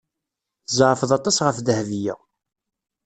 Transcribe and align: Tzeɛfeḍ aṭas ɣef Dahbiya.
Tzeɛfeḍ 0.67 1.11
aṭas 1.17 1.37
ɣef 1.45 1.57
Dahbiya. 1.61 2.15